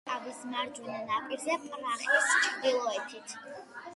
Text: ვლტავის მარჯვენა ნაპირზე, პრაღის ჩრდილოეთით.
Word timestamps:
ვლტავის 0.09 0.37
მარჯვენა 0.53 1.01
ნაპირზე, 1.09 1.57
პრაღის 1.65 2.31
ჩრდილოეთით. 2.47 3.37